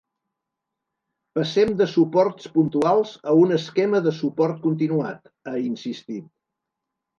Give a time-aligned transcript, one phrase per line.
[1.39, 6.29] “Passem de suports puntuals a un esquema de suport continuat”, ha insistit.